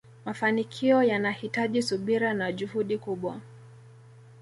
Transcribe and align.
mafanikio 0.25 1.03
yanahitaji 1.03 1.81
subira 1.81 2.33
na 2.33 2.51
juhudi 2.51 2.97
kubwa 2.97 3.41